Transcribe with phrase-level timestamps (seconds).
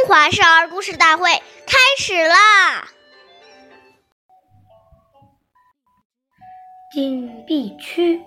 [0.00, 1.28] 中华少儿故事大会
[1.66, 2.88] 开始啦！
[6.90, 8.18] 进必趋，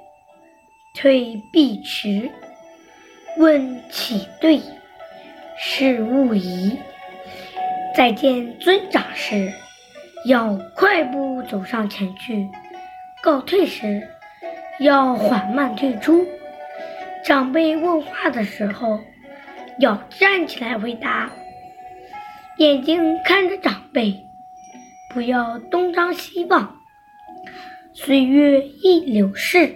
[0.96, 2.30] 退必迟。
[3.38, 4.62] 问起对，
[5.58, 6.78] 事勿疑。
[7.96, 9.52] 再见尊长时，
[10.28, 12.48] 要快步走上前去；
[13.24, 14.08] 告退时，
[14.80, 16.24] 要缓慢退出。
[17.26, 19.00] 长辈问话的时候，
[19.80, 21.32] 要站起来回答。
[22.58, 24.28] 眼睛看着长辈，
[25.10, 26.78] 不要东张西望。
[27.94, 29.76] 岁月易流逝，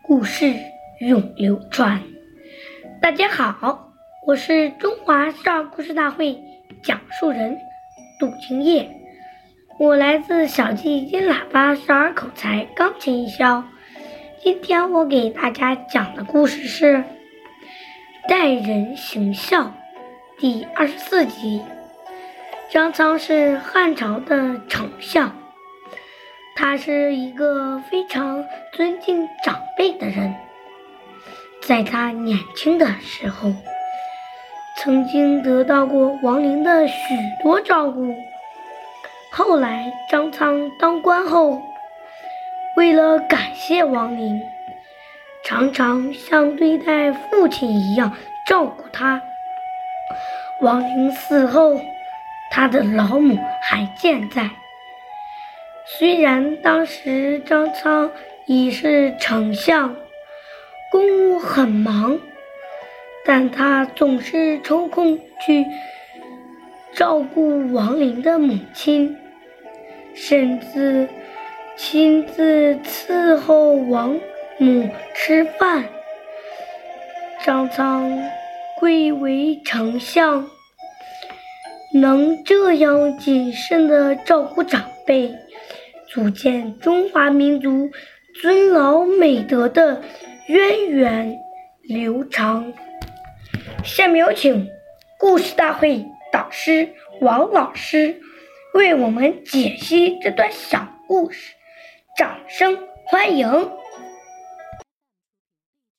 [0.00, 0.54] 故事
[1.00, 2.02] 永流传。
[3.02, 3.90] 大家好，
[4.26, 6.38] 我是中华少儿故事大会
[6.82, 7.58] 讲述人
[8.18, 8.88] 杜青叶，
[9.78, 13.64] 我来自小季金喇叭少儿口才钢琴艺校。
[14.42, 16.96] 今天我给大家讲的故事是
[18.26, 19.64] 《待人行孝》
[20.38, 21.60] 第二十四集。
[22.70, 25.34] 张苍是汉朝的丞相，
[26.54, 30.34] 他是一个非常尊敬长辈的人。
[31.62, 33.50] 在他年轻的时候，
[34.76, 36.94] 曾经得到过王陵的许
[37.42, 38.14] 多照顾。
[39.32, 41.62] 后来张苍当官后，
[42.76, 44.42] 为了感谢王陵，
[45.42, 48.12] 常常像对待父亲一样
[48.46, 49.22] 照顾他。
[50.60, 51.80] 王陵死后。
[52.50, 54.50] 他的老母还健在。
[55.86, 58.10] 虽然当时张苍
[58.46, 59.96] 已是丞相，
[60.90, 62.18] 公务很忙，
[63.24, 65.64] 但他总是抽空去
[66.94, 69.16] 照顾王林的母亲，
[70.14, 71.08] 甚至
[71.76, 74.18] 亲自伺候王
[74.58, 75.84] 母吃饭。
[77.44, 78.20] 张苍
[78.78, 80.50] 贵为丞相。
[81.94, 85.34] 能这样谨慎地照顾长辈，
[86.08, 87.90] 足见中华民族
[88.42, 90.02] 尊老美德的
[90.48, 91.38] 源远
[91.82, 92.70] 流长。
[93.82, 94.68] 下面有请
[95.18, 96.86] 故事大会导师
[97.22, 98.20] 王老师
[98.74, 101.54] 为我们解析这段小故事，
[102.18, 103.48] 掌声欢迎！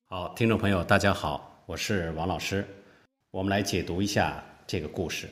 [0.07, 2.63] 好，听众朋友，大家好，我是王老师，
[3.31, 5.27] 我们来解读一下这个故事。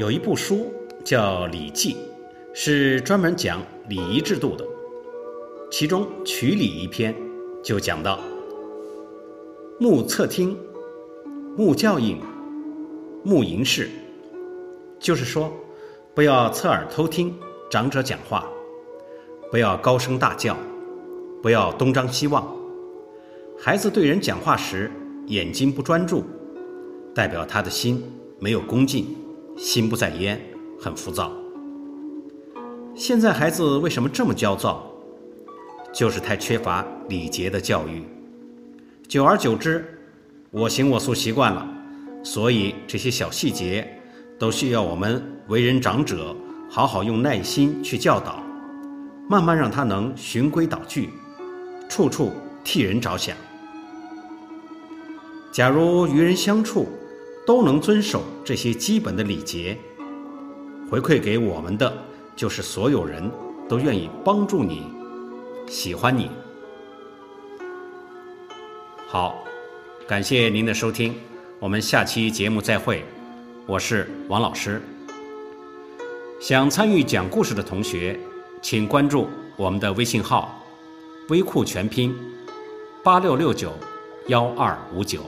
[0.00, 0.72] 有一部书
[1.04, 1.92] 叫《礼记》，
[2.54, 4.64] 是专门讲礼仪制度的。
[5.70, 7.14] 其中《曲礼》一篇
[7.62, 8.18] 就讲到：
[9.78, 10.56] 目侧听，
[11.54, 12.18] 目教应，
[13.22, 13.90] 目迎视。
[14.98, 15.52] 就是说，
[16.14, 17.34] 不要侧耳偷听
[17.70, 18.48] 长者讲话，
[19.50, 20.56] 不要高声大叫，
[21.42, 22.50] 不要东张西望。
[23.58, 24.90] 孩子对人讲话时
[25.26, 26.24] 眼睛不专注，
[27.14, 28.02] 代表他的心
[28.38, 29.04] 没有恭敬。
[29.62, 30.40] 心不在焉，
[30.80, 31.30] 很浮躁。
[32.94, 34.90] 现在孩子为什么这么焦躁？
[35.92, 38.02] 就是太缺乏礼节的教育。
[39.06, 39.84] 久而久之，
[40.50, 41.68] 我行我素习惯了，
[42.24, 43.86] 所以这些小细节
[44.38, 46.34] 都需要我们为人长者
[46.70, 48.42] 好好用耐心去教导，
[49.28, 51.10] 慢慢让他能循规蹈矩，
[51.86, 52.32] 处处
[52.64, 53.36] 替人着想。
[55.52, 56.88] 假如与人相处，
[57.46, 59.76] 都能遵守这些基本的礼节，
[60.90, 61.92] 回馈给我们的
[62.36, 63.30] 就是所有人
[63.68, 64.84] 都愿意帮助你，
[65.66, 66.30] 喜欢你。
[69.08, 69.42] 好，
[70.06, 71.14] 感谢您的收听，
[71.58, 73.04] 我们下期节目再会。
[73.66, 74.80] 我是王老师。
[76.40, 78.18] 想参与讲故事的同学，
[78.62, 80.62] 请关注我们的微信号
[81.28, 82.14] “微库全拼
[83.02, 83.72] 八六六九
[84.28, 85.24] 幺二五九”。